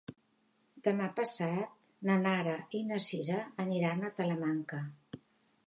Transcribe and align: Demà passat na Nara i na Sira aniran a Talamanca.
Demà 0.87 1.09
passat 1.19 1.75
na 2.09 2.15
Nara 2.23 2.55
i 2.79 2.81
na 2.93 2.99
Sira 3.09 3.39
aniran 3.65 4.03
a 4.09 4.13
Talamanca. 4.21 4.81